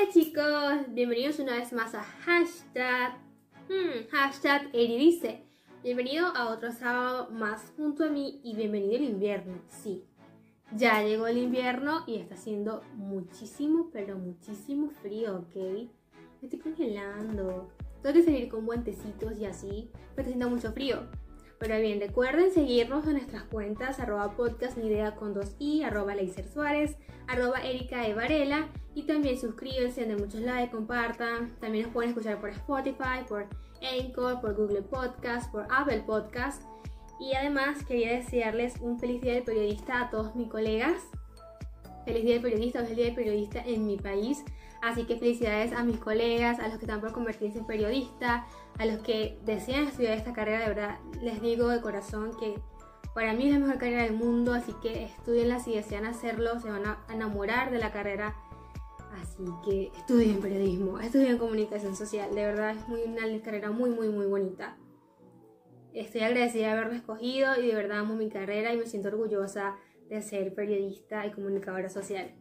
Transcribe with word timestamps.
Hola 0.00 0.12
chicos, 0.12 0.94
bienvenidos 0.94 1.40
una 1.40 1.56
vez 1.56 1.72
más 1.72 1.94
a 1.94 2.02
hashtag, 2.02 3.18
hmm, 3.68 4.08
hashtag 4.10 4.70
Eridice. 4.72 5.44
Bienvenido 5.82 6.28
a 6.28 6.48
otro 6.48 6.72
sábado 6.72 7.28
más 7.30 7.72
junto 7.76 8.04
a 8.04 8.08
mí 8.08 8.40
y 8.42 8.54
bienvenido 8.54 8.96
al 8.96 9.04
invierno. 9.04 9.60
Sí, 9.68 10.06
ya 10.74 11.02
llegó 11.02 11.26
el 11.26 11.36
invierno 11.36 12.04
y 12.06 12.16
está 12.16 12.34
haciendo 12.34 12.82
muchísimo, 12.94 13.90
pero 13.92 14.16
muchísimo 14.16 14.88
frío, 14.88 15.36
¿ok? 15.36 15.56
Me 15.56 15.88
estoy 16.48 16.60
congelando. 16.60 17.70
Tengo 18.02 18.14
que 18.14 18.22
salir 18.22 18.48
con 18.48 18.64
guantecitos 18.64 19.38
y 19.38 19.44
así, 19.44 19.90
pero 19.92 20.08
está 20.08 20.22
haciendo 20.22 20.48
mucho 20.48 20.72
frío. 20.72 21.10
Pero 21.60 21.78
bien, 21.78 22.00
recuerden 22.00 22.50
seguirnos 22.50 23.06
en 23.06 23.12
nuestras 23.12 23.42
cuentas 23.42 24.00
arroba 24.00 24.34
podcast 24.34 24.78
idea 24.78 25.14
con 25.14 25.34
dos 25.34 25.56
i, 25.58 25.82
arroba 25.82 26.14
Leiser 26.14 26.48
Suárez, 26.48 26.96
arroba 27.28 27.60
Erika 27.60 28.08
e. 28.08 28.14
Varela 28.14 28.68
y 28.94 29.02
también 29.02 29.38
suscríbanse, 29.38 30.06
den 30.06 30.16
muchos 30.16 30.40
likes, 30.40 30.74
compartan. 30.74 31.54
También 31.60 31.84
nos 31.84 31.92
pueden 31.92 32.12
escuchar 32.12 32.40
por 32.40 32.48
Spotify, 32.48 33.26
por 33.28 33.46
Anchor, 33.82 34.40
por 34.40 34.54
Google 34.54 34.80
Podcast, 34.80 35.52
por 35.52 35.66
Apple 35.70 36.02
Podcast. 36.06 36.62
Y 37.20 37.34
además 37.34 37.84
quería 37.84 38.12
desearles 38.12 38.80
un 38.80 38.98
feliz 38.98 39.20
día 39.20 39.34
del 39.34 39.42
periodista 39.42 40.00
a 40.00 40.08
todos 40.08 40.34
mis 40.34 40.48
colegas. 40.48 41.02
Feliz 42.06 42.24
día 42.24 42.32
del 42.32 42.42
periodista, 42.42 42.80
feliz 42.80 42.96
día 42.96 43.06
del 43.06 43.14
periodista 43.14 43.62
en 43.66 43.86
mi 43.86 43.98
país. 43.98 44.42
Así 44.82 45.04
que 45.04 45.16
felicidades 45.16 45.72
a 45.72 45.84
mis 45.84 45.98
colegas, 45.98 46.58
a 46.58 46.68
los 46.68 46.78
que 46.78 46.86
están 46.86 47.00
por 47.00 47.12
convertirse 47.12 47.58
en 47.58 47.66
periodista, 47.66 48.46
a 48.78 48.86
los 48.86 49.00
que 49.00 49.38
desean 49.44 49.88
estudiar 49.88 50.16
esta 50.16 50.32
carrera. 50.32 50.60
De 50.60 50.68
verdad, 50.68 50.98
les 51.20 51.42
digo 51.42 51.68
de 51.68 51.80
corazón 51.80 52.32
que 52.38 52.54
para 53.14 53.34
mí 53.34 53.46
es 53.46 53.52
la 53.52 53.58
mejor 53.58 53.78
carrera 53.78 54.04
del 54.04 54.14
mundo, 54.14 54.54
así 54.54 54.72
que 54.80 55.04
estudienla 55.04 55.58
si 55.58 55.74
desean 55.74 56.06
hacerlo, 56.06 56.58
se 56.60 56.70
van 56.70 56.86
a 56.86 57.04
enamorar 57.10 57.70
de 57.70 57.78
la 57.78 57.92
carrera. 57.92 58.36
Así 59.20 59.44
que 59.64 59.90
estudien 59.98 60.40
periodismo, 60.40 60.98
estudien 61.00 61.36
comunicación 61.36 61.96
social. 61.96 62.34
De 62.34 62.44
verdad 62.46 62.70
es 62.70 62.88
muy, 62.88 63.02
una 63.02 63.42
carrera 63.42 63.70
muy, 63.70 63.90
muy, 63.90 64.08
muy 64.08 64.26
bonita. 64.26 64.76
Estoy 65.92 66.20
agradecida 66.20 66.68
de 66.68 66.72
haberlo 66.72 66.92
escogido 66.94 67.60
y 67.60 67.66
de 67.66 67.74
verdad 67.74 67.98
amo 67.98 68.14
mi 68.14 68.28
carrera 68.28 68.72
y 68.72 68.78
me 68.78 68.86
siento 68.86 69.08
orgullosa 69.08 69.76
de 70.08 70.22
ser 70.22 70.54
periodista 70.54 71.26
y 71.26 71.32
comunicadora 71.32 71.90
social. 71.90 72.32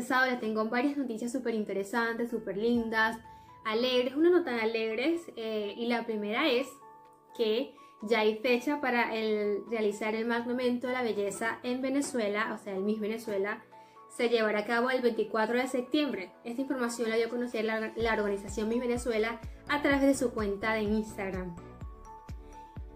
Este 0.00 0.14
sábado 0.14 0.30
les 0.30 0.40
tengo 0.40 0.64
varias 0.64 0.96
noticias 0.96 1.30
súper 1.30 1.54
interesantes, 1.54 2.30
súper 2.30 2.56
lindas, 2.56 3.18
alegres, 3.66 4.16
una 4.16 4.30
nota 4.30 4.56
alegres. 4.62 5.20
Eh, 5.36 5.74
y 5.76 5.86
la 5.86 6.06
primera 6.06 6.48
es 6.48 6.66
que 7.36 7.74
ya 8.02 8.20
hay 8.20 8.38
fecha 8.38 8.80
para 8.80 9.14
el, 9.14 9.62
realizar 9.68 10.14
el 10.14 10.24
Magnomento 10.24 10.86
de 10.86 10.94
la 10.94 11.02
Belleza 11.02 11.58
en 11.62 11.82
Venezuela, 11.82 12.52
o 12.54 12.64
sea, 12.64 12.74
el 12.74 12.82
Miss 12.82 12.98
Venezuela, 12.98 13.62
se 14.08 14.30
llevará 14.30 14.60
a 14.60 14.64
cabo 14.64 14.90
el 14.90 15.02
24 15.02 15.58
de 15.58 15.68
septiembre. 15.68 16.32
Esta 16.44 16.62
información 16.62 17.10
la 17.10 17.16
dio 17.16 17.26
a 17.26 17.30
conocer 17.30 17.66
la, 17.66 17.92
la 17.94 18.14
organización 18.14 18.70
Miss 18.70 18.80
Venezuela 18.80 19.38
a 19.68 19.82
través 19.82 20.00
de 20.00 20.14
su 20.14 20.32
cuenta 20.32 20.72
de 20.72 20.82
Instagram. 20.82 21.54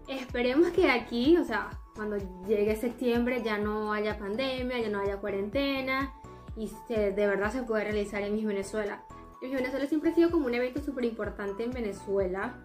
Esperemos 0.07 0.69
que 0.69 0.89
aquí, 0.89 1.37
o 1.37 1.43
sea, 1.43 1.69
cuando 1.95 2.17
llegue 2.47 2.75
septiembre 2.75 3.43
ya 3.43 3.59
no 3.59 3.93
haya 3.93 4.17
pandemia, 4.17 4.79
ya 4.79 4.89
no 4.89 4.99
haya 4.99 5.17
cuarentena 5.17 6.13
y 6.55 6.69
de 6.87 7.11
verdad 7.11 7.51
se 7.51 7.63
puede 7.63 7.83
realizar 7.83 8.21
en 8.21 8.33
Miss 8.33 8.45
Venezuela. 8.45 9.03
Miss 9.41 9.51
Venezuela 9.51 9.85
siempre 9.87 10.11
ha 10.11 10.15
sido 10.15 10.31
como 10.31 10.45
un 10.45 10.53
evento 10.53 10.81
súper 10.81 11.05
importante 11.05 11.63
en 11.63 11.71
Venezuela 11.71 12.63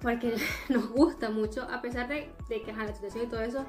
porque 0.00 0.36
nos 0.68 0.90
gusta 0.90 1.30
mucho, 1.30 1.62
a 1.62 1.80
pesar 1.80 2.08
de, 2.08 2.30
que 2.48 2.70
es 2.70 2.76
la 2.76 2.92
situación 2.92 3.24
y 3.24 3.26
todo 3.26 3.40
eso, 3.40 3.64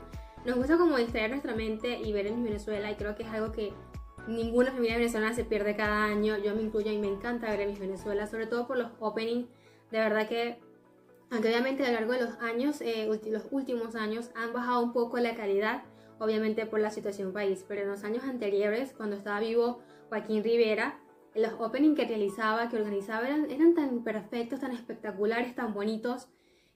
nos 0.46 0.58
gusta 0.58 0.78
como 0.78 0.98
distraer 0.98 1.32
nuestra 1.32 1.56
mente 1.56 1.98
y 1.98 2.14
ver 2.14 2.28
en 2.28 2.44
Venezuela 2.44 2.92
y 2.92 2.96
creo 2.96 3.16
que 3.16 3.24
es 3.24 3.30
algo 3.30 3.52
que 3.52 3.74
ninguna 4.28 4.72
familia 4.72 4.98
venezolana 4.98 5.34
se 5.34 5.46
pierde 5.46 5.76
cada 5.76 6.04
año, 6.04 6.38
yo 6.38 6.56
me 6.56 6.62
incluyo 6.62 6.92
y 6.92 6.98
me 6.98 7.08
encanta 7.08 7.50
ver 7.50 7.62
en 7.62 7.70
Miss 7.70 7.80
Venezuela, 7.80 8.28
sobre 8.28 8.48
todo 8.48 8.68
por 8.68 8.78
los 8.78 8.92
openings, 9.00 9.48
de 9.92 10.00
verdad 10.00 10.28
que 10.28 10.60
aunque 11.32 11.50
obviamente 11.50 11.84
a 11.84 11.88
lo 11.88 11.94
largo 11.94 12.14
de 12.14 12.22
los 12.22 12.40
años, 12.40 12.82
eh, 12.82 13.10
los 13.26 13.48
últimos 13.52 13.96
años, 13.96 14.30
han 14.36 14.54
bajado 14.54 14.84
un 14.84 14.94
poco 14.94 15.18
la 15.18 15.36
calidad, 15.36 15.84
obviamente 16.20 16.66
por 16.66 16.80
la 16.80 16.92
situación 16.92 17.34
país, 17.34 17.66
pero 17.68 17.82
en 17.82 17.90
los 17.90 18.04
años 18.04 18.24
anteriores, 18.24 18.94
cuando 18.94 19.16
estaba 19.16 19.40
vivo 19.40 19.80
Joaquín 20.10 20.44
Rivera, 20.44 21.00
los 21.34 21.54
openings 21.60 21.98
que 21.98 22.06
realizaba, 22.06 22.70
que 22.70 22.78
organizaba, 22.78 23.28
eran, 23.28 23.76
tan 23.76 24.04
perfectos, 24.04 24.62
tan 24.62 24.72
espectaculares, 24.72 25.54
tan 25.54 25.74
bonitos, 25.74 26.30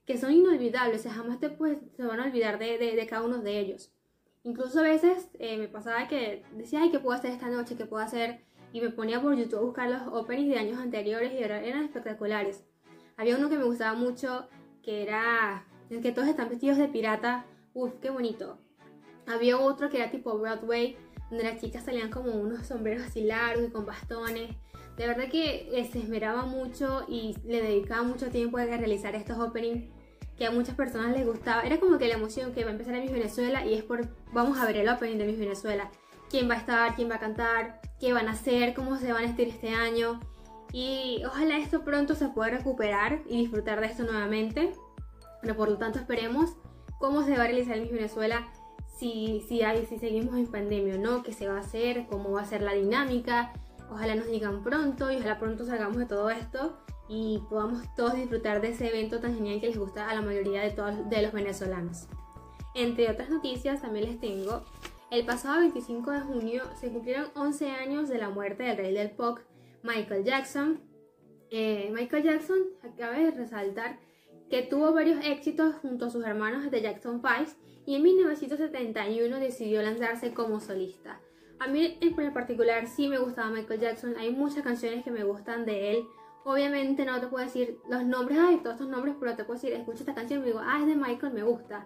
que 0.05 0.17
son 0.17 0.33
inolvidables, 0.33 0.99
o 0.99 1.03
sea, 1.03 1.13
jamás 1.13 1.39
te 1.39 1.49
puedes, 1.49 1.79
se 1.95 2.03
van 2.03 2.19
a 2.19 2.25
olvidar 2.25 2.59
de, 2.59 3.05
cada 3.09 3.23
uno 3.23 3.37
de 3.37 3.59
ellos. 3.59 3.93
Incluso 4.43 4.79
a 4.79 4.83
veces 4.83 5.29
eh, 5.39 5.57
me 5.57 5.67
pasaba 5.67 6.07
que 6.07 6.43
decía, 6.53 6.81
ay, 6.81 6.91
¿qué 6.91 6.99
puedo 6.99 7.17
hacer 7.17 7.31
esta 7.31 7.49
noche? 7.49 7.75
¿Qué 7.75 7.85
puedo 7.85 8.03
hacer? 8.03 8.41
Y 8.73 8.81
me 8.81 8.89
ponía 8.89 9.21
por 9.21 9.35
YouTube 9.35 9.59
a 9.59 9.63
buscar 9.63 9.89
los 9.89 10.01
openings 10.07 10.49
de 10.53 10.59
años 10.59 10.79
anteriores 10.79 11.33
y 11.33 11.43
eran 11.43 11.83
espectaculares. 11.83 12.63
Había 13.17 13.37
uno 13.37 13.49
que 13.49 13.57
me 13.57 13.65
gustaba 13.65 13.97
mucho, 13.97 14.47
que 14.81 15.03
era 15.03 15.65
el 15.89 16.01
que 16.01 16.11
todos 16.11 16.27
están 16.27 16.49
vestidos 16.49 16.77
de 16.77 16.87
pirata. 16.87 17.45
Uf, 17.73 17.93
qué 18.01 18.09
bonito. 18.09 18.59
Había 19.29 19.59
otro 19.59 19.89
que 19.89 19.97
era 19.97 20.09
tipo 20.09 20.37
Broadway, 20.37 20.97
donde 21.29 21.43
las 21.43 21.61
chicas 21.61 21.83
salían 21.85 22.09
como 22.09 22.31
unos 22.31 22.65
sombreros 22.65 23.03
así 23.05 23.21
largos 23.21 23.67
y 23.67 23.71
con 23.71 23.85
bastones. 23.85 24.55
De 24.97 25.07
verdad 25.07 25.29
que 25.29 25.69
eh, 25.71 25.87
se 25.91 25.99
esmeraba 25.99 26.45
mucho 26.45 27.05
y 27.07 27.35
le 27.45 27.61
dedicaba 27.61 28.01
mucho 28.03 28.29
tiempo 28.29 28.57
a 28.57 28.65
realizar 28.65 29.15
estos 29.15 29.37
openings 29.37 29.85
que 30.35 30.47
a 30.47 30.51
muchas 30.51 30.75
personas 30.75 31.15
les 31.15 31.25
gustaba. 31.25 31.61
Era 31.61 31.79
como 31.79 31.97
que 31.99 32.07
la 32.07 32.15
emoción 32.15 32.53
que 32.53 32.63
va 32.63 32.69
a 32.69 32.73
empezar 32.73 32.95
en 32.95 33.03
Miss 33.03 33.11
Venezuela 33.11 33.65
y 33.65 33.75
es 33.75 33.83
por 33.83 34.07
vamos 34.33 34.57
a 34.57 34.65
ver 34.65 34.77
el 34.77 34.89
opening 34.89 35.17
de 35.17 35.25
Miss 35.25 35.39
Venezuela. 35.39 35.91
¿Quién 36.29 36.49
va 36.49 36.55
a 36.55 36.57
estar? 36.57 36.95
¿Quién 36.95 37.09
va 37.09 37.15
a 37.15 37.19
cantar? 37.19 37.81
¿Qué 37.99 38.13
van 38.13 38.27
a 38.27 38.31
hacer? 38.31 38.73
¿Cómo 38.73 38.97
se 38.97 39.11
van 39.13 39.23
a 39.23 39.27
vestir 39.27 39.47
este 39.47 39.69
año? 39.69 40.19
Y 40.71 41.23
ojalá 41.25 41.57
esto 41.57 41.83
pronto 41.83 42.15
se 42.15 42.29
pueda 42.29 42.51
recuperar 42.51 43.21
y 43.27 43.37
disfrutar 43.37 43.79
de 43.79 43.87
esto 43.87 44.03
nuevamente. 44.03 44.73
Pero 45.41 45.55
por 45.55 45.69
lo 45.69 45.77
tanto 45.77 45.99
esperemos 45.99 46.55
cómo 46.99 47.23
se 47.23 47.37
va 47.37 47.43
a 47.43 47.47
realizar 47.47 47.77
en 47.77 47.91
Venezuela 47.91 48.47
si, 48.99 49.45
si, 49.47 49.61
hay, 49.61 49.85
si 49.85 49.97
seguimos 49.97 50.35
en 50.35 50.47
pandemia 50.47 50.95
o 50.95 50.97
no, 50.97 51.23
qué 51.23 51.31
se 51.31 51.47
va 51.47 51.55
a 51.55 51.61
hacer, 51.61 52.05
cómo 52.09 52.31
va 52.31 52.41
a 52.41 52.45
ser 52.45 52.61
la 52.61 52.73
dinámica. 52.73 53.53
Ojalá 53.89 54.15
nos 54.15 54.27
digan 54.27 54.61
pronto 54.61 55.09
y 55.11 55.17
ojalá 55.17 55.39
pronto 55.39 55.65
salgamos 55.65 55.97
de 55.97 56.05
todo 56.05 56.29
esto 56.29 56.77
y 57.07 57.41
podamos 57.49 57.83
todos 57.95 58.15
disfrutar 58.15 58.61
de 58.61 58.69
ese 58.69 58.89
evento 58.89 59.19
tan 59.19 59.33
genial 59.35 59.61
que 59.61 59.67
les 59.67 59.79
gusta 59.79 60.09
a 60.09 60.13
la 60.13 60.21
mayoría 60.21 60.61
de, 60.61 60.71
todos, 60.71 61.09
de 61.09 61.21
los 61.21 61.31
venezolanos. 61.31 62.07
Entre 62.75 63.09
otras 63.09 63.29
noticias 63.29 63.81
también 63.81 64.05
les 64.05 64.19
tengo, 64.19 64.63
el 65.09 65.25
pasado 65.25 65.61
25 65.61 66.11
de 66.11 66.19
junio 66.19 66.63
se 66.79 66.89
cumplieron 66.89 67.29
11 67.35 67.71
años 67.71 68.09
de 68.09 68.19
la 68.19 68.29
muerte 68.29 68.63
del 68.63 68.77
rey 68.77 68.93
del 68.93 69.11
pop 69.11 69.39
Michael 69.81 70.23
Jackson. 70.23 70.81
Eh, 71.49 71.89
Michael 71.93 72.23
Jackson 72.23 72.59
acaba 72.83 73.13
de 73.13 73.31
resaltar 73.31 73.97
que 74.49 74.63
tuvo 74.63 74.93
varios 74.93 75.23
éxitos 75.25 75.75
junto 75.75 76.05
a 76.05 76.09
sus 76.09 76.25
hermanos 76.25 76.69
de 76.69 76.81
Jackson 76.81 77.21
5 77.21 77.51
y 77.85 77.95
en 77.95 78.03
1971 78.03 79.39
decidió 79.39 79.81
lanzarse 79.81 80.33
como 80.33 80.59
solista. 80.59 81.19
A 81.59 81.67
mí 81.67 81.97
en 82.01 82.33
particular 82.33 82.87
sí 82.87 83.09
me 83.09 83.19
gustaba 83.19 83.49
Michael 83.49 83.79
Jackson, 83.79 84.15
hay 84.17 84.31
muchas 84.31 84.63
canciones 84.63 85.03
que 85.03 85.11
me 85.11 85.23
gustan 85.23 85.65
de 85.65 85.91
él. 85.91 86.03
Obviamente 86.45 87.05
no 87.05 87.19
te 87.19 87.27
puedo 87.27 87.43
decir 87.43 87.79
los 87.89 88.05
nombres, 88.05 88.37
de 88.37 88.57
todos 88.57 88.75
estos 88.75 88.87
nombres, 88.87 89.15
pero 89.19 89.35
te 89.35 89.43
puedo 89.43 89.59
decir, 89.59 89.73
escucha 89.73 89.99
esta 89.99 90.15
canción 90.15 90.41
y 90.41 90.45
digo, 90.45 90.61
ah, 90.63 90.79
es 90.81 90.87
de 90.87 90.95
Michael, 90.95 91.33
me 91.33 91.43
gusta. 91.43 91.85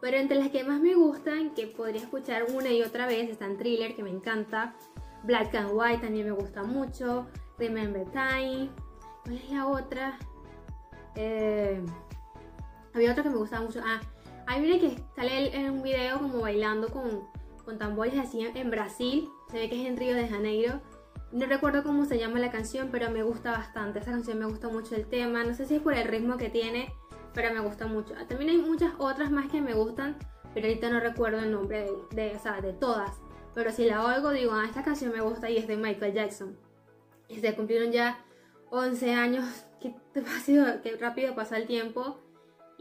Pero 0.00 0.16
entre 0.16 0.38
las 0.38 0.48
que 0.48 0.64
más 0.64 0.80
me 0.80 0.94
gustan, 0.94 1.54
que 1.54 1.66
podría 1.66 2.00
escuchar 2.00 2.46
una 2.54 2.70
y 2.70 2.82
otra 2.82 3.06
vez, 3.06 3.28
están 3.28 3.58
Thriller, 3.58 3.94
que 3.94 4.02
me 4.02 4.10
encanta, 4.10 4.74
Black 5.22 5.54
and 5.54 5.70
White 5.72 5.98
también 5.98 6.26
me 6.26 6.32
gusta 6.32 6.62
mucho. 6.62 7.26
Remember 7.58 8.04
Time. 8.10 8.70
¿Cuál 9.22 9.36
es 9.36 9.50
la 9.50 9.66
otra? 9.66 10.18
Eh, 11.14 11.82
había 12.94 13.12
otra 13.12 13.22
que 13.22 13.30
me 13.30 13.36
gustaba 13.36 13.64
mucho. 13.64 13.80
Ah, 13.84 14.00
hay 14.46 14.64
una 14.64 14.78
que 14.78 15.02
sale 15.14 15.54
en 15.56 15.70
un 15.70 15.82
video 15.82 16.18
como 16.18 16.40
bailando 16.40 16.88
con, 16.88 17.28
con 17.64 17.78
tambores 17.78 18.18
así 18.18 18.40
en 18.40 18.70
Brasil. 18.70 19.28
Se 19.50 19.58
ve 19.58 19.68
que 19.68 19.80
es 19.80 19.86
en 19.86 19.96
Río 19.96 20.14
de 20.14 20.28
Janeiro. 20.28 20.80
No 21.32 21.46
recuerdo 21.46 21.84
cómo 21.84 22.04
se 22.04 22.18
llama 22.18 22.40
la 22.40 22.50
canción, 22.50 22.88
pero 22.90 23.10
me 23.10 23.22
gusta 23.22 23.52
bastante. 23.52 24.00
Esa 24.00 24.10
canción 24.10 24.38
me 24.38 24.46
gusta 24.46 24.68
mucho 24.68 24.96
el 24.96 25.06
tema. 25.06 25.44
No 25.44 25.54
sé 25.54 25.66
si 25.66 25.76
es 25.76 25.82
por 25.82 25.94
el 25.94 26.08
ritmo 26.08 26.36
que 26.36 26.48
tiene, 26.48 26.92
pero 27.34 27.54
me 27.54 27.60
gusta 27.60 27.86
mucho. 27.86 28.14
También 28.28 28.50
hay 28.50 28.58
muchas 28.58 28.92
otras 28.98 29.30
más 29.30 29.50
que 29.50 29.60
me 29.60 29.74
gustan, 29.74 30.16
pero 30.54 30.66
ahorita 30.66 30.90
no 30.90 30.98
recuerdo 30.98 31.38
el 31.38 31.52
nombre 31.52 31.90
de, 32.10 32.30
de, 32.30 32.36
o 32.36 32.38
sea, 32.40 32.60
de 32.60 32.72
todas. 32.72 33.20
Pero 33.54 33.72
si 33.72 33.84
la 33.84 34.04
oigo, 34.04 34.30
digo, 34.30 34.52
ah, 34.54 34.64
esta 34.66 34.82
canción 34.82 35.12
me 35.12 35.20
gusta 35.20 35.50
y 35.50 35.56
es 35.56 35.66
de 35.66 35.76
Michael 35.76 36.14
Jackson. 36.14 36.56
Y 37.28 37.40
se 37.40 37.54
cumplieron 37.54 37.92
ya 37.92 38.24
11 38.70 39.14
años. 39.14 39.66
Qué, 39.80 40.96
rápido 40.98 41.34
pasa 41.34 41.56
el 41.56 41.66
tiempo. 41.66 42.20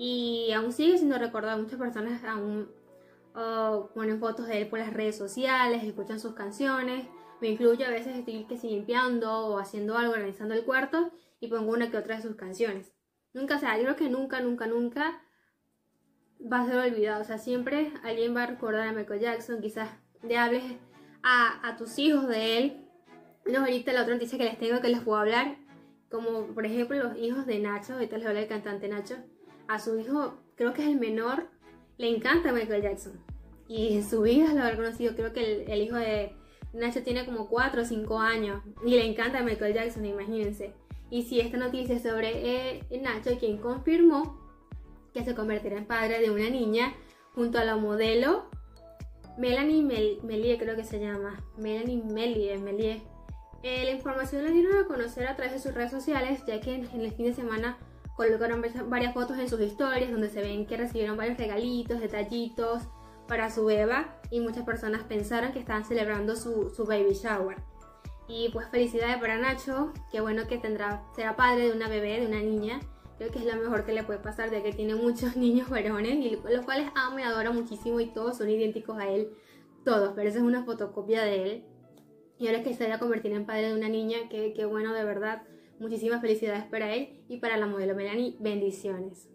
Y 0.01 0.54
aún 0.54 0.72
sigue 0.72 0.98
siendo 0.98 1.18
recordado. 1.18 1.62
Muchas 1.62 1.78
personas 1.78 2.24
aún 2.24 2.72
o 3.36 3.90
ponen 3.94 4.18
fotos 4.22 4.48
de 4.48 4.62
él 4.62 4.69
por 4.69 4.80
las 4.80 4.94
redes 4.94 5.18
sociales, 5.18 5.84
escuchan 5.84 6.22
sus 6.22 6.34
canciones. 6.36 7.06
Me 7.42 7.50
incluyo 7.50 7.86
a 7.86 7.90
veces 7.90 8.16
estoy 8.16 8.46
que 8.46 8.56
limpiando 8.66 9.30
o 9.48 9.60
haciendo 9.60 9.98
algo, 9.98 10.13
organizando 10.13 10.54
el 10.54 10.63
cuarto 10.63 11.12
y 11.42 11.50
pongo 11.50 11.74
una 11.74 11.92
que 11.92 11.98
otra 11.98 12.16
de 12.16 12.22
sus 12.22 12.38
canciones. 12.38 12.94
Nunca, 13.34 13.57
o 13.57 13.60
sea, 13.60 13.75
yo 13.75 13.84
creo 13.84 13.98
que 13.98 14.10
nunca, 14.10 14.40
nunca, 14.40 14.68
nunca 14.68 15.22
va 16.40 16.62
a 16.62 16.66
ser 16.66 16.78
olvidado. 16.78 17.22
O 17.22 17.25
sea, 17.25 17.38
siempre 17.38 17.92
alguien 18.01 18.34
va 18.34 18.44
a 18.44 18.48
recordar 18.48 18.88
a 18.88 18.94
Michael 18.94 19.19
Jackson. 19.19 19.60
Quizás 19.60 19.90
le 20.24 20.38
hables 20.38 20.63
a, 21.24 21.68
a 21.68 21.75
tus 21.75 22.00
hijos 22.00 22.25
de 22.30 22.57
él. 22.57 22.86
No, 23.46 23.60
ahorita 23.60 23.92
la 23.92 24.04
otra 24.04 24.13
noticia 24.13 24.38
que 24.38 24.46
les 24.46 24.57
tengo 24.57 24.80
que 24.80 24.88
les 24.88 25.01
puedo 25.01 25.19
hablar. 25.19 25.57
Como 26.10 26.48
por 26.54 26.66
ejemplo 26.66 26.96
los 27.04 27.18
hijos 27.18 27.46
de 27.46 27.60
Nacho. 27.60 27.96
Ahorita 27.96 28.18
les 28.18 28.28
habla 28.28 28.40
el 28.40 28.48
cantante 28.48 28.88
Nacho. 28.88 29.16
A 29.69 29.77
su 29.77 30.00
hijo, 30.00 30.33
creo 30.56 30.74
que 30.74 30.81
es 30.81 30.88
el 30.88 31.00
menor, 31.00 31.45
le 32.00 32.10
encanta 32.10 32.51
Michael 32.51 32.81
Jackson. 32.81 33.13
Y 33.68 33.95
en 33.95 34.04
su 34.04 34.24
vida 34.24 34.51
lo 34.56 34.63
ha 34.63 34.75
conocido. 34.75 35.13
Creo 35.16 35.31
que 35.31 35.63
el, 35.71 35.81
hijo 35.81 35.95
de 35.95 36.33
Nacho 36.74 37.04
tiene 37.04 37.24
como 37.24 37.48
4 37.48 37.83
o 37.83 37.86
5 37.86 38.19
años. 38.19 38.63
Y 38.83 38.95
le 38.95 39.06
encanta 39.06 39.44
Michael 39.44 39.75
Jackson, 39.75 40.07
imagínense. 40.07 40.74
Y 41.12 41.21
si 41.21 41.39
esta 41.39 41.57
noticia 41.57 42.00
sobre 42.00 42.77
eh, 42.77 42.83
Nacho, 43.00 43.38
quien 43.38 43.60
confirmó 43.60 44.42
que 45.13 45.24
se 45.24 45.36
convertirá 45.36 45.77
en 45.77 45.86
padre 45.86 46.19
de 46.19 46.31
una 46.31 46.50
niña 46.50 46.95
junto 47.36 47.60
a 47.60 47.63
la 47.63 47.75
modelo 47.75 48.50
Melanie 49.38 49.83
Melie, 50.24 50.57
creo 50.57 50.75
que 50.75 50.83
se 50.83 51.00
llama. 51.00 51.44
Melanie 51.57 52.04
Melie, 52.04 52.57
Melie. 52.57 53.04
Eh, 53.62 53.86
la 53.86 53.92
información 53.92 54.44
la 54.44 54.50
dieron 54.50 54.83
a 54.83 54.88
conocer 54.88 55.27
a 55.27 55.36
través 55.36 55.54
de 55.54 55.60
sus 55.60 55.75
redes 55.75 55.92
sociales, 55.92 56.44
ya 56.48 56.60
que 56.60 56.74
en, 56.74 56.86
el 57.01 57.12
fin 57.12 57.27
de 57.27 57.33
semana 57.33 57.77
colocaron 58.19 58.62
varias 58.88 59.13
fotos 59.13 59.39
en 59.39 59.48
sus 59.48 59.62
historias 59.62 60.12
donde 60.12 60.30
se 60.30 60.42
ven 60.42 60.66
que 60.66 60.75
recibieron 60.75 61.16
varios 61.16 61.38
regalitos, 61.38 62.01
detallitos 62.01 62.83
para 63.27 63.50
su 63.50 63.63
beba 63.63 64.19
y 64.30 64.42
muchas 64.42 64.66
personas 64.66 65.04
pensaron 65.04 65.54
que 65.54 65.60
estaban 65.60 65.86
celebrando 65.86 66.36
su, 66.36 66.69
su 66.69 66.86
baby 66.86 67.13
shower. 67.13 67.56
Y 68.27 68.50
pues 68.50 68.68
felicidades 68.68 69.18
para 69.18 69.38
Nacho, 69.38 69.94
qué 70.12 70.19
bueno 70.19 70.48
que 70.48 70.57
tendrá, 70.57 71.01
será 71.16 71.36
padre 71.36 71.69
de 71.69 71.71
una 71.71 71.88
bebé, 71.88 72.19
de 72.19 72.27
una 72.27 72.42
niña 72.42 72.81
Creo 73.19 73.31
que 73.31 73.39
es 73.39 73.45
lo 73.45 73.62
mejor 73.62 73.86
que 73.86 73.92
le 73.92 74.04
puede 74.04 74.19
pasar, 74.19 74.50
ya 74.50 74.63
que 74.63 74.72
tiene 74.72 74.95
muchos 74.95 75.36
niños 75.36 75.69
varones, 75.69 76.15
y 76.15 76.30
los 76.30 76.65
cuales 76.65 76.89
amo 76.95 77.19
y 77.19 77.24
adoro 77.24 77.54
muchísimo 77.54 78.00
y 78.00 78.07
todos 78.07 78.38
son 78.38 78.50
idénticos 78.50 78.98
a 78.98 79.10
él. 79.10 79.30
Todos, 79.83 80.13
pero 80.15 80.30
esa 80.30 80.39
es 80.39 80.44
una 80.44 80.63
fotocopia 80.63 81.24
de 81.24 81.44
él. 81.44 81.63
Y 82.38 82.48
ahora 82.48 82.63
que 82.63 82.74
se 82.74 82.86
haya 82.86 82.98
convertido 82.98 83.36
en 83.36 83.45
padre 83.45 83.68
de 83.68 83.74
una 83.74 83.89
niña, 83.89 84.18
qué, 84.30 84.54
qué 84.54 84.65
bueno 84.65 84.94
de 84.94 85.04
verdad. 85.04 85.44
Muchísimas 85.79 86.21
felicidades 86.21 86.65
para 86.65 86.93
él 86.93 87.23
y 87.27 87.37
para 87.37 87.57
la 87.57 87.65
modelo 87.65 87.95
Melanie. 87.95 88.35
Bendiciones. 88.39 89.29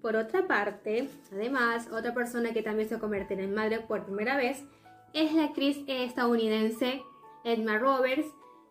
Por 0.00 0.16
otra 0.16 0.46
parte, 0.46 1.08
además, 1.32 1.88
otra 1.92 2.14
persona 2.14 2.52
que 2.52 2.62
también 2.62 2.88
se 2.88 2.98
convertirá 2.98 3.42
en 3.42 3.54
madre 3.54 3.80
por 3.80 4.04
primera 4.04 4.36
vez 4.36 4.64
es 5.12 5.32
la 5.34 5.44
actriz 5.44 5.78
estadounidense 5.86 7.02
Edma 7.44 7.78
Roberts 7.78 8.26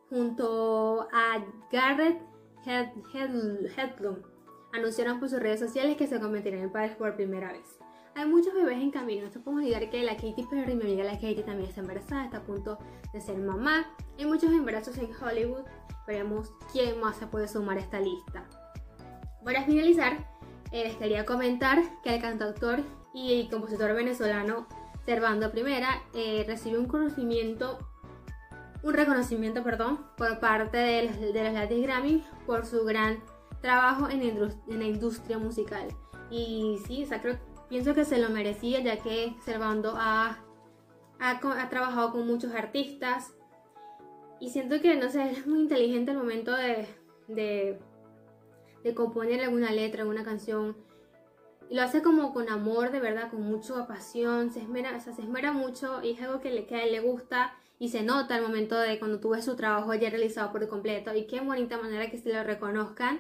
junto 0.09 1.07
a 1.11 1.43
Garrett 1.71 2.21
Hedlund 2.65 4.25
anunciaron 4.73 5.19
por 5.19 5.29
sus 5.29 5.39
redes 5.39 5.59
sociales 5.59 5.97
que 5.97 6.07
se 6.07 6.19
convertirán 6.19 6.61
en 6.61 6.71
padres 6.71 6.95
por 6.95 7.15
primera 7.15 7.51
vez. 7.51 7.79
Hay 8.17 8.25
muchos 8.25 8.51
bebés 8.55 8.81
en 8.81 8.89
camino, 8.89 9.27
no 9.27 9.41
podemos 9.43 9.63
olvidar 9.63 9.91
que 9.91 10.01
la 10.01 10.15
Katy 10.15 10.47
Perry, 10.49 10.73
mi 10.73 10.81
amiga 10.85 11.03
la 11.03 11.19
Katy 11.19 11.43
también 11.43 11.69
está 11.69 11.81
embarazada, 11.81 12.25
está 12.25 12.37
a 12.37 12.41
punto 12.41 12.79
de 13.13 13.21
ser 13.21 13.37
mamá. 13.37 13.85
Hay 14.17 14.25
muchos 14.25 14.51
embarazos 14.51 14.97
en 14.97 15.11
Hollywood, 15.13 15.61
veremos 16.07 16.51
quién 16.71 16.99
más 16.99 17.17
se 17.17 17.27
puede 17.27 17.47
sumar 17.47 17.77
a 17.77 17.81
esta 17.81 17.99
lista. 17.99 18.43
Para 19.45 19.63
finalizar, 19.65 20.17
eh, 20.71 20.85
les 20.85 20.95
quería 20.95 21.27
comentar 21.27 21.79
que 22.01 22.15
el 22.15 22.19
cantautor 22.19 22.79
y 23.13 23.47
compositor 23.49 23.93
venezolano 23.93 24.65
Servando 25.05 25.51
Primera 25.51 26.01
eh, 26.15 26.43
recibió 26.47 26.79
un 26.79 26.87
conocimiento 26.87 27.77
un 28.81 28.95
reconocimiento 28.95 29.63
perdón, 29.63 29.99
por 30.17 30.39
parte 30.39 30.77
de 30.77 31.03
los, 31.03 31.19
de 31.19 31.43
los 31.43 31.53
Latin 31.53 31.83
Grammy 31.83 32.23
por 32.47 32.65
su 32.65 32.83
gran 32.83 33.19
trabajo 33.61 34.09
en, 34.09 34.19
la 34.67 34.85
industria 34.85 35.37
musical. 35.37 35.87
Y 36.31 36.79
sí, 36.87 37.05
o 37.05 37.21
creo, 37.21 37.37
pienso 37.69 37.93
que 37.93 38.05
se 38.05 38.19
lo 38.19 38.29
merecía 38.29 38.79
ya 38.81 38.97
que 38.97 39.35
Servando 39.43 39.93
ha, 39.97 40.43
ha, 41.19 41.69
trabajado 41.69 42.11
con 42.11 42.27
muchos 42.27 42.53
artistas 42.53 43.33
y 44.39 44.49
siento 44.49 44.81
que, 44.81 44.95
no 44.95 45.09
sé, 45.09 45.31
es 45.31 45.47
muy 45.47 45.59
inteligente 45.59 46.11
al 46.11 46.17
momento 46.17 46.55
de, 46.55 46.87
de, 47.27 47.79
de 48.83 48.93
componer 48.93 49.41
alguna 49.41 49.71
letra, 49.71 50.01
alguna 50.01 50.23
canción. 50.23 50.77
Y 51.69 51.75
lo 51.75 51.81
hace 51.81 52.01
como 52.01 52.33
con 52.33 52.49
amor, 52.49 52.91
de 52.91 52.99
verdad, 52.99 53.29
con 53.29 53.41
mucha 53.41 53.87
pasión, 53.87 54.51
se 54.51 54.61
esmera, 54.61 54.95
o 54.95 54.99
sea, 55.01 55.13
se 55.13 55.23
esmera 55.23 55.51
mucho 55.51 56.01
y 56.01 56.11
es 56.11 56.21
algo 56.21 56.39
que, 56.39 56.51
le, 56.51 56.65
que 56.65 56.75
a 56.75 56.83
él 56.83 56.93
le 56.93 57.01
gusta 57.01 57.55
y 57.79 57.89
se 57.89 58.03
nota 58.03 58.35
al 58.35 58.41
momento 58.41 58.77
de 58.79 58.99
cuando 58.99 59.19
tú 59.19 59.29
ves 59.29 59.45
su 59.45 59.55
trabajo 59.55 59.93
ya 59.93 60.09
realizado 60.09 60.51
por 60.51 60.67
completo 60.67 61.13
y 61.13 61.27
qué 61.27 61.41
bonita 61.41 61.77
manera 61.77 62.09
que 62.09 62.17
se 62.17 62.33
lo 62.33 62.43
reconozcan. 62.43 63.19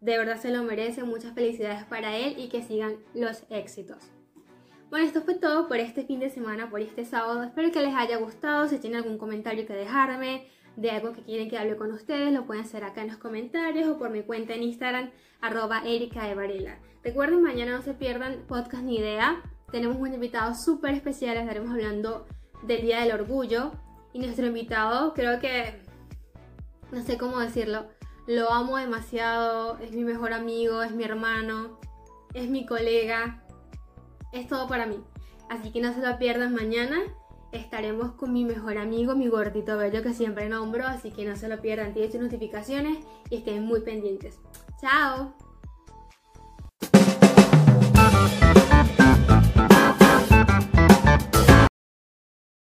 De 0.00 0.16
verdad 0.16 0.40
se 0.40 0.50
lo 0.50 0.62
merece, 0.62 1.04
muchas 1.04 1.34
felicidades 1.34 1.84
para 1.84 2.16
él 2.16 2.36
y 2.38 2.48
que 2.48 2.62
sigan 2.62 2.96
los 3.14 3.44
éxitos. 3.50 3.98
Bueno, 4.88 5.06
esto 5.06 5.20
fue 5.22 5.34
todo 5.34 5.68
por 5.68 5.76
este 5.76 6.04
fin 6.04 6.18
de 6.18 6.30
semana, 6.30 6.70
por 6.70 6.80
este 6.80 7.04
sábado. 7.04 7.42
Espero 7.42 7.70
que 7.70 7.80
les 7.80 7.94
haya 7.94 8.16
gustado. 8.16 8.66
Si 8.66 8.78
tienen 8.78 9.02
algún 9.02 9.18
comentario 9.18 9.66
que 9.66 9.74
dejarme 9.74 10.48
de 10.76 10.90
algo 10.90 11.12
que 11.12 11.22
quieren 11.22 11.48
que 11.48 11.58
hable 11.58 11.76
con 11.76 11.92
ustedes, 11.92 12.32
lo 12.32 12.46
pueden 12.46 12.64
hacer 12.64 12.82
acá 12.82 13.02
en 13.02 13.08
los 13.08 13.18
comentarios 13.18 13.88
o 13.88 13.98
por 13.98 14.10
mi 14.10 14.22
cuenta 14.22 14.54
en 14.54 14.62
Instagram, 14.62 15.10
arroba 15.40 15.82
Erika 15.84 16.26
de 16.26 16.34
Varela. 16.34 16.78
Recuerden, 17.04 17.42
mañana 17.42 17.76
no 17.76 17.82
se 17.82 17.94
pierdan 17.94 18.44
podcast 18.48 18.82
ni 18.82 18.96
idea. 18.96 19.42
Tenemos 19.70 19.96
un 19.98 20.12
invitado 20.12 20.54
súper 20.54 20.94
especial, 20.94 21.36
estaremos 21.36 21.70
hablando 21.70 22.26
del 22.62 22.82
Día 22.82 23.00
del 23.00 23.12
Orgullo. 23.12 23.72
Y 24.12 24.18
nuestro 24.18 24.46
invitado, 24.46 25.14
creo 25.14 25.38
que, 25.38 25.82
no 26.90 27.02
sé 27.02 27.16
cómo 27.16 27.38
decirlo, 27.38 27.86
lo 28.30 28.52
amo 28.52 28.76
demasiado, 28.76 29.76
es 29.78 29.90
mi 29.90 30.04
mejor 30.04 30.32
amigo, 30.32 30.84
es 30.84 30.92
mi 30.92 31.02
hermano, 31.02 31.80
es 32.32 32.48
mi 32.48 32.64
colega, 32.64 33.42
es 34.30 34.46
todo 34.46 34.68
para 34.68 34.86
mí. 34.86 35.02
Así 35.48 35.72
que 35.72 35.80
no 35.80 35.92
se 35.92 36.00
lo 36.00 36.16
pierdan 36.16 36.54
mañana. 36.54 37.00
Estaremos 37.50 38.12
con 38.12 38.32
mi 38.32 38.44
mejor 38.44 38.78
amigo, 38.78 39.16
mi 39.16 39.26
gordito 39.26 39.76
bello 39.76 40.04
que 40.04 40.14
siempre 40.14 40.48
nombro, 40.48 40.86
así 40.86 41.10
que 41.10 41.24
no 41.24 41.34
se 41.34 41.48
lo 41.48 41.60
pierdan, 41.60 41.92
tienen 41.92 42.12
sus 42.12 42.20
notificaciones 42.20 42.98
y 43.30 43.38
estén 43.38 43.64
muy 43.64 43.80
pendientes. 43.80 44.38
¡Chao! 44.80 45.34